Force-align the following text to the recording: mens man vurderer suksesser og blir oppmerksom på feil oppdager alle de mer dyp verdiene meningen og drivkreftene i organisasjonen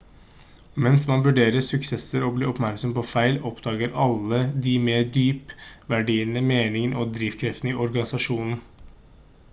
mens 0.85 1.03
man 1.09 1.19
vurderer 1.25 1.65
suksesser 1.65 2.25
og 2.29 2.31
blir 2.37 2.49
oppmerksom 2.53 2.95
på 2.95 3.03
feil 3.09 3.37
oppdager 3.51 3.93
alle 4.07 4.41
de 4.69 4.75
mer 4.89 5.07
dyp 5.21 5.55
verdiene 5.95 6.45
meningen 6.49 6.99
og 7.03 7.17
drivkreftene 7.19 7.75
i 7.75 7.79
organisasjonen 7.87 8.61